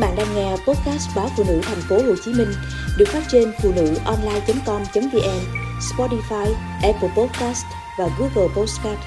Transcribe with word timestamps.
bạn 0.00 0.16
đang 0.16 0.34
nghe 0.34 0.50
podcast 0.50 1.08
báo 1.16 1.28
phụ 1.36 1.44
nữ 1.48 1.60
thành 1.62 1.80
phố 1.88 1.96
Hồ 1.96 2.14
Chí 2.24 2.32
Minh 2.32 2.48
được 2.98 3.08
phát 3.08 3.22
trên 3.28 3.52
phụ 3.62 3.72
nữ 3.76 3.94
online.com.vn, 4.04 5.40
Spotify, 5.80 6.54
Apple 6.82 7.08
Podcast 7.16 7.64
và 7.98 8.08
Google 8.18 8.54
Podcast. 8.56 8.98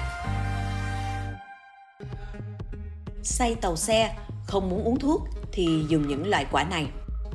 Say 3.22 3.54
tàu 3.54 3.76
xe, 3.76 4.16
không 4.46 4.70
muốn 4.70 4.84
uống 4.84 4.98
thuốc 4.98 5.28
thì 5.52 5.84
dùng 5.88 6.08
những 6.08 6.28
loại 6.28 6.46
quả 6.52 6.64
này. 6.64 6.86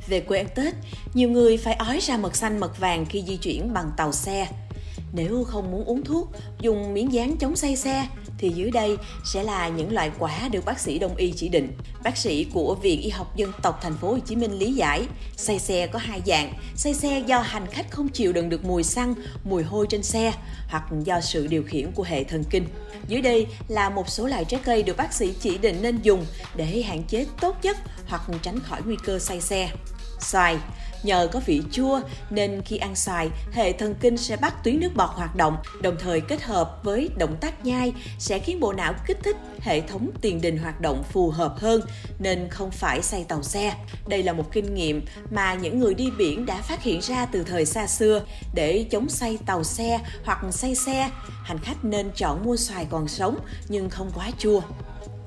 Về 0.06 0.20
quê 0.20 0.38
ăn 0.38 0.48
Tết, 0.54 0.74
nhiều 1.14 1.28
người 1.30 1.56
phải 1.56 1.74
ói 1.74 1.98
ra 2.00 2.16
mật 2.16 2.36
xanh 2.36 2.60
mật 2.60 2.78
vàng 2.78 3.06
khi 3.06 3.24
di 3.26 3.36
chuyển 3.36 3.72
bằng 3.72 3.90
tàu 3.96 4.12
xe. 4.12 4.48
Nếu 5.12 5.44
không 5.44 5.70
muốn 5.70 5.84
uống 5.84 6.04
thuốc, 6.04 6.30
dùng 6.60 6.94
miếng 6.94 7.12
dán 7.12 7.36
chống 7.36 7.56
say 7.56 7.76
xe 7.76 8.06
thì 8.40 8.48
dưới 8.48 8.70
đây 8.70 8.96
sẽ 9.24 9.42
là 9.42 9.68
những 9.68 9.92
loại 9.92 10.10
quả 10.18 10.48
được 10.52 10.64
bác 10.64 10.80
sĩ 10.80 10.98
đông 10.98 11.16
y 11.16 11.32
chỉ 11.36 11.48
định. 11.48 11.72
Bác 12.02 12.16
sĩ 12.16 12.44
của 12.44 12.74
Viện 12.74 13.00
Y 13.00 13.10
học 13.10 13.36
Dân 13.36 13.52
tộc 13.62 13.78
Thành 13.82 13.96
phố 13.96 14.10
Hồ 14.10 14.18
Chí 14.18 14.36
Minh 14.36 14.58
lý 14.58 14.72
giải, 14.72 15.02
say 15.36 15.58
xe 15.58 15.86
có 15.86 15.98
hai 15.98 16.20
dạng, 16.26 16.52
say 16.76 16.94
xe 16.94 17.22
do 17.26 17.38
hành 17.38 17.66
khách 17.66 17.90
không 17.90 18.08
chịu 18.08 18.32
đựng 18.32 18.48
được 18.48 18.64
mùi 18.64 18.82
xăng, 18.82 19.14
mùi 19.44 19.62
hôi 19.62 19.86
trên 19.90 20.02
xe 20.02 20.32
hoặc 20.68 20.84
do 21.04 21.20
sự 21.20 21.46
điều 21.46 21.62
khiển 21.62 21.92
của 21.92 22.02
hệ 22.02 22.24
thần 22.24 22.44
kinh. 22.50 22.66
Dưới 23.08 23.20
đây 23.20 23.46
là 23.68 23.90
một 23.90 24.08
số 24.08 24.26
loại 24.26 24.44
trái 24.44 24.60
cây 24.64 24.82
được 24.82 24.96
bác 24.96 25.12
sĩ 25.12 25.34
chỉ 25.40 25.58
định 25.58 25.82
nên 25.82 25.98
dùng 26.02 26.26
để 26.54 26.82
hạn 26.82 27.02
chế 27.02 27.26
tốt 27.40 27.56
nhất 27.62 27.76
hoặc 28.08 28.22
tránh 28.42 28.60
khỏi 28.60 28.80
nguy 28.84 28.96
cơ 29.04 29.18
say 29.18 29.40
xe. 29.40 29.70
Xoài 30.20 30.56
Nhờ 31.02 31.28
có 31.32 31.40
vị 31.46 31.62
chua 31.72 32.00
nên 32.30 32.62
khi 32.62 32.76
ăn 32.76 32.96
xoài, 32.96 33.30
hệ 33.52 33.72
thần 33.72 33.94
kinh 34.00 34.16
sẽ 34.16 34.36
bắt 34.36 34.64
tuyến 34.64 34.80
nước 34.80 34.90
bọt 34.94 35.10
hoạt 35.14 35.36
động, 35.36 35.56
đồng 35.82 35.96
thời 35.98 36.20
kết 36.20 36.42
hợp 36.42 36.80
với 36.82 37.10
động 37.16 37.36
tác 37.40 37.64
nhai 37.64 37.92
sẽ 38.18 38.38
khiến 38.38 38.60
bộ 38.60 38.72
não 38.72 38.94
kích 39.06 39.18
thích 39.22 39.36
hệ 39.60 39.80
thống 39.80 40.10
tiền 40.20 40.40
đình 40.40 40.58
hoạt 40.58 40.80
động 40.80 41.02
phù 41.12 41.30
hợp 41.30 41.54
hơn 41.58 41.80
nên 42.18 42.48
không 42.48 42.70
phải 42.70 43.02
say 43.02 43.24
tàu 43.28 43.42
xe. 43.42 43.74
Đây 44.06 44.22
là 44.22 44.32
một 44.32 44.52
kinh 44.52 44.74
nghiệm 44.74 45.04
mà 45.30 45.54
những 45.54 45.78
người 45.78 45.94
đi 45.94 46.10
biển 46.18 46.46
đã 46.46 46.62
phát 46.62 46.82
hiện 46.82 47.00
ra 47.00 47.26
từ 47.26 47.44
thời 47.44 47.64
xa 47.64 47.86
xưa 47.86 48.22
để 48.54 48.86
chống 48.90 49.08
say 49.08 49.38
tàu 49.46 49.64
xe 49.64 50.00
hoặc 50.24 50.38
say 50.50 50.74
xe. 50.74 51.10
Hành 51.44 51.58
khách 51.58 51.84
nên 51.84 52.10
chọn 52.16 52.44
mua 52.44 52.56
xoài 52.56 52.86
còn 52.90 53.08
sống 53.08 53.38
nhưng 53.68 53.90
không 53.90 54.10
quá 54.14 54.30
chua 54.38 54.60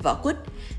vỏ 0.04 0.14
quýt. 0.24 0.36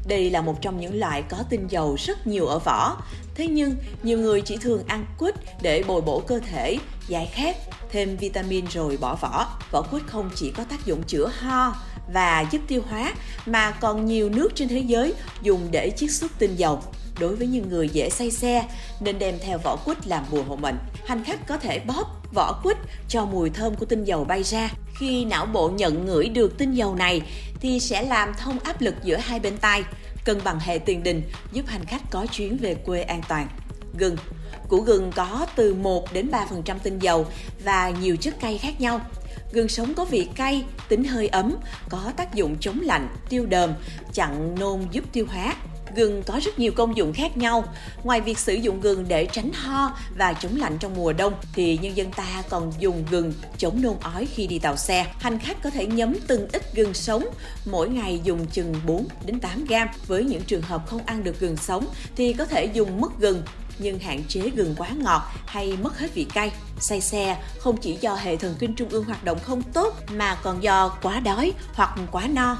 Đây 0.06 0.30
là 0.30 0.40
một 0.40 0.62
trong 0.62 0.80
những 0.80 0.98
loại 0.98 1.22
có 1.22 1.36
tinh 1.50 1.66
dầu 1.70 1.96
rất 1.98 2.26
nhiều 2.26 2.46
ở 2.46 2.58
vỏ. 2.58 2.96
Thế 3.34 3.46
nhưng, 3.46 3.76
nhiều 4.02 4.18
người 4.18 4.40
chỉ 4.40 4.56
thường 4.56 4.82
ăn 4.86 5.06
quýt 5.18 5.34
để 5.62 5.82
bồi 5.86 6.00
bổ 6.00 6.20
cơ 6.20 6.40
thể, 6.50 6.78
giải 7.08 7.30
khát, 7.34 7.56
thêm 7.90 8.16
vitamin 8.16 8.64
rồi 8.66 8.96
bỏ 8.96 9.14
vỏ. 9.14 9.46
Vỏ 9.70 9.82
quýt 9.82 10.02
không 10.06 10.30
chỉ 10.34 10.50
có 10.50 10.64
tác 10.64 10.86
dụng 10.86 11.02
chữa 11.02 11.30
ho 11.38 11.74
và 12.12 12.46
giúp 12.50 12.62
tiêu 12.68 12.82
hóa 12.90 13.14
mà 13.46 13.70
còn 13.70 14.06
nhiều 14.06 14.28
nước 14.28 14.48
trên 14.54 14.68
thế 14.68 14.78
giới 14.78 15.14
dùng 15.42 15.68
để 15.70 15.90
chiết 15.96 16.10
xuất 16.10 16.38
tinh 16.38 16.56
dầu 16.56 16.82
đối 17.18 17.36
với 17.36 17.46
những 17.46 17.68
người 17.68 17.88
dễ 17.88 18.10
say 18.10 18.30
xe 18.30 18.64
nên 19.00 19.18
đem 19.18 19.38
theo 19.40 19.58
vỏ 19.58 19.76
quýt 19.84 20.06
làm 20.06 20.24
bùa 20.30 20.42
hộ 20.42 20.56
mệnh. 20.56 20.78
Hành 21.06 21.24
khách 21.24 21.46
có 21.46 21.56
thể 21.56 21.78
bóp 21.78 22.22
vỏ 22.34 22.60
quýt 22.62 22.76
cho 23.08 23.24
mùi 23.24 23.50
thơm 23.50 23.74
của 23.74 23.86
tinh 23.86 24.04
dầu 24.04 24.24
bay 24.24 24.42
ra. 24.42 24.70
Khi 24.98 25.24
não 25.24 25.46
bộ 25.46 25.68
nhận 25.68 26.06
ngửi 26.06 26.28
được 26.28 26.58
tinh 26.58 26.74
dầu 26.74 26.94
này 26.94 27.22
thì 27.60 27.80
sẽ 27.80 28.02
làm 28.02 28.34
thông 28.38 28.58
áp 28.58 28.80
lực 28.80 28.94
giữa 29.04 29.16
hai 29.16 29.40
bên 29.40 29.58
tai, 29.58 29.82
cân 30.24 30.40
bằng 30.44 30.60
hệ 30.60 30.78
tiền 30.78 31.02
đình, 31.02 31.22
giúp 31.52 31.66
hành 31.66 31.84
khách 31.84 32.02
có 32.10 32.26
chuyến 32.26 32.56
về 32.56 32.74
quê 32.74 33.02
an 33.02 33.20
toàn. 33.28 33.48
Gừng 33.98 34.16
Củ 34.68 34.80
gừng 34.80 35.12
có 35.16 35.46
từ 35.56 35.74
1 35.74 36.12
đến 36.12 36.30
3% 36.30 36.78
tinh 36.82 36.98
dầu 36.98 37.26
và 37.64 37.90
nhiều 37.90 38.16
chất 38.16 38.40
cay 38.40 38.58
khác 38.58 38.80
nhau. 38.80 39.00
Gừng 39.52 39.68
sống 39.68 39.94
có 39.94 40.04
vị 40.04 40.28
cay, 40.34 40.64
tính 40.88 41.04
hơi 41.04 41.28
ấm, 41.28 41.56
có 41.88 42.12
tác 42.16 42.34
dụng 42.34 42.56
chống 42.60 42.80
lạnh, 42.80 43.08
tiêu 43.28 43.46
đờm, 43.46 43.72
chặn 44.12 44.54
nôn 44.58 44.80
giúp 44.90 45.04
tiêu 45.12 45.26
hóa, 45.28 45.54
Gừng 45.96 46.22
có 46.22 46.40
rất 46.44 46.58
nhiều 46.58 46.72
công 46.72 46.96
dụng 46.96 47.12
khác 47.12 47.36
nhau. 47.36 47.64
Ngoài 48.04 48.20
việc 48.20 48.38
sử 48.38 48.54
dụng 48.54 48.80
gừng 48.80 49.04
để 49.08 49.26
tránh 49.32 49.52
ho 49.52 49.96
và 50.18 50.32
chống 50.32 50.56
lạnh 50.56 50.76
trong 50.80 50.94
mùa 50.96 51.12
đông, 51.12 51.32
thì 51.54 51.78
nhân 51.78 51.96
dân 51.96 52.10
ta 52.10 52.42
còn 52.48 52.72
dùng 52.78 53.04
gừng 53.10 53.32
chống 53.58 53.82
nôn 53.82 53.94
ói 54.00 54.26
khi 54.26 54.46
đi 54.46 54.58
tàu 54.58 54.76
xe. 54.76 55.06
Hành 55.20 55.38
khách 55.38 55.62
có 55.62 55.70
thể 55.70 55.86
nhấm 55.86 56.14
từng 56.26 56.48
ít 56.52 56.62
gừng 56.74 56.94
sống, 56.94 57.24
mỗi 57.70 57.88
ngày 57.88 58.20
dùng 58.24 58.46
chừng 58.46 58.74
4 58.86 59.06
đến 59.24 59.40
8 59.40 59.64
gram. 59.64 59.88
Với 60.06 60.24
những 60.24 60.42
trường 60.42 60.62
hợp 60.62 60.86
không 60.86 61.00
ăn 61.06 61.24
được 61.24 61.40
gừng 61.40 61.56
sống 61.56 61.86
thì 62.16 62.32
có 62.32 62.44
thể 62.44 62.64
dùng 62.64 63.00
mứt 63.00 63.10
gừng 63.18 63.42
nhưng 63.78 63.98
hạn 63.98 64.22
chế 64.28 64.40
gừng 64.40 64.74
quá 64.78 64.88
ngọt 64.88 65.22
hay 65.46 65.76
mất 65.82 65.98
hết 65.98 66.14
vị 66.14 66.26
cay. 66.34 66.52
Say 66.80 67.00
xe 67.00 67.42
không 67.58 67.76
chỉ 67.76 67.98
do 68.00 68.14
hệ 68.14 68.36
thần 68.36 68.54
kinh 68.58 68.74
trung 68.74 68.88
ương 68.88 69.04
hoạt 69.04 69.24
động 69.24 69.38
không 69.42 69.62
tốt 69.62 69.94
mà 70.12 70.34
còn 70.42 70.62
do 70.62 70.88
quá 71.02 71.20
đói 71.20 71.52
hoặc 71.74 71.98
quá 72.12 72.28
no. 72.34 72.58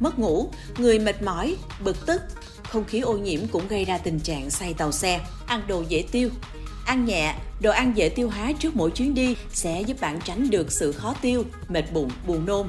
Mất 0.00 0.18
ngủ, 0.18 0.50
người 0.78 0.98
mệt 0.98 1.22
mỏi, 1.22 1.56
bực 1.80 2.06
tức, 2.06 2.22
không 2.74 2.84
khí 2.84 3.00
ô 3.00 3.16
nhiễm 3.16 3.40
cũng 3.52 3.68
gây 3.68 3.84
ra 3.84 3.98
tình 3.98 4.20
trạng 4.20 4.50
say 4.50 4.74
tàu 4.74 4.92
xe. 4.92 5.20
Ăn 5.46 5.62
đồ 5.66 5.84
dễ 5.88 6.04
tiêu 6.12 6.28
Ăn 6.86 7.04
nhẹ, 7.04 7.34
đồ 7.60 7.70
ăn 7.70 7.92
dễ 7.96 8.08
tiêu 8.08 8.30
hóa 8.30 8.52
trước 8.52 8.76
mỗi 8.76 8.90
chuyến 8.90 9.14
đi 9.14 9.36
sẽ 9.52 9.82
giúp 9.82 10.00
bạn 10.00 10.20
tránh 10.24 10.50
được 10.50 10.72
sự 10.72 10.92
khó 10.92 11.14
tiêu, 11.22 11.44
mệt 11.68 11.92
bụng, 11.92 12.10
buồn 12.26 12.46
nôn. 12.46 12.68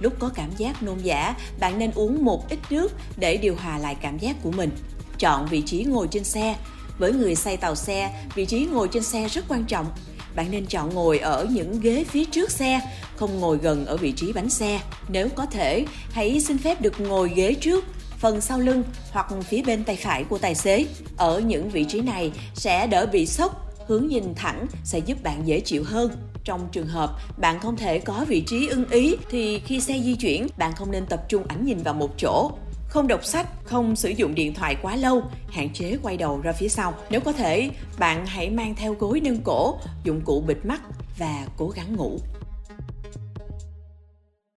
Lúc 0.00 0.12
có 0.18 0.30
cảm 0.34 0.50
giác 0.56 0.82
nôn 0.82 0.98
giả, 0.98 1.34
bạn 1.60 1.78
nên 1.78 1.90
uống 1.94 2.24
một 2.24 2.48
ít 2.50 2.58
nước 2.70 2.92
để 3.16 3.36
điều 3.36 3.56
hòa 3.56 3.78
lại 3.78 3.96
cảm 4.02 4.18
giác 4.18 4.36
của 4.42 4.50
mình. 4.52 4.70
Chọn 5.18 5.46
vị 5.46 5.62
trí 5.66 5.84
ngồi 5.84 6.08
trên 6.10 6.24
xe. 6.24 6.56
Với 6.98 7.12
người 7.12 7.34
say 7.34 7.56
tàu 7.56 7.74
xe, 7.74 8.24
vị 8.34 8.46
trí 8.46 8.66
ngồi 8.66 8.88
trên 8.88 9.02
xe 9.02 9.28
rất 9.28 9.44
quan 9.48 9.64
trọng. 9.64 9.86
Bạn 10.34 10.50
nên 10.50 10.66
chọn 10.66 10.94
ngồi 10.94 11.18
ở 11.18 11.46
những 11.50 11.80
ghế 11.80 12.04
phía 12.04 12.24
trước 12.24 12.50
xe, 12.50 12.80
không 13.16 13.40
ngồi 13.40 13.58
gần 13.58 13.86
ở 13.86 13.96
vị 13.96 14.12
trí 14.12 14.32
bánh 14.32 14.50
xe. 14.50 14.80
Nếu 15.08 15.28
có 15.28 15.46
thể, 15.46 15.84
hãy 16.10 16.40
xin 16.40 16.58
phép 16.58 16.80
được 16.80 17.00
ngồi 17.00 17.32
ghế 17.34 17.54
trước 17.54 17.84
phần 18.20 18.40
sau 18.40 18.58
lưng 18.58 18.84
hoặc 19.10 19.26
phía 19.44 19.62
bên 19.62 19.84
tay 19.84 19.96
phải 19.96 20.24
của 20.24 20.38
tài 20.38 20.54
xế. 20.54 20.86
Ở 21.16 21.40
những 21.40 21.70
vị 21.70 21.84
trí 21.84 22.00
này 22.00 22.32
sẽ 22.54 22.86
đỡ 22.86 23.06
bị 23.12 23.26
sốc, 23.26 23.66
hướng 23.86 24.06
nhìn 24.06 24.34
thẳng 24.34 24.66
sẽ 24.84 24.98
giúp 24.98 25.22
bạn 25.22 25.46
dễ 25.46 25.60
chịu 25.60 25.84
hơn. 25.84 26.10
Trong 26.44 26.68
trường 26.72 26.86
hợp 26.86 27.10
bạn 27.38 27.60
không 27.60 27.76
thể 27.76 27.98
có 27.98 28.24
vị 28.28 28.40
trí 28.46 28.68
ưng 28.68 28.90
ý 28.90 29.16
thì 29.30 29.60
khi 29.66 29.80
xe 29.80 30.00
di 30.04 30.14
chuyển, 30.14 30.46
bạn 30.58 30.72
không 30.72 30.90
nên 30.90 31.06
tập 31.06 31.28
trung 31.28 31.44
ánh 31.48 31.64
nhìn 31.64 31.82
vào 31.82 31.94
một 31.94 32.10
chỗ. 32.18 32.50
Không 32.88 33.08
đọc 33.08 33.24
sách, 33.24 33.46
không 33.64 33.96
sử 33.96 34.08
dụng 34.08 34.34
điện 34.34 34.54
thoại 34.54 34.76
quá 34.82 34.96
lâu, 34.96 35.22
hạn 35.50 35.72
chế 35.72 35.96
quay 36.02 36.16
đầu 36.16 36.40
ra 36.40 36.52
phía 36.52 36.68
sau. 36.68 36.94
Nếu 37.10 37.20
có 37.20 37.32
thể, 37.32 37.70
bạn 37.98 38.26
hãy 38.26 38.50
mang 38.50 38.74
theo 38.74 38.94
gối 38.94 39.20
nâng 39.20 39.40
cổ, 39.44 39.78
dụng 40.04 40.20
cụ 40.24 40.44
bịt 40.46 40.58
mắt 40.64 40.80
và 41.18 41.46
cố 41.56 41.68
gắng 41.68 41.96
ngủ. 41.96 42.18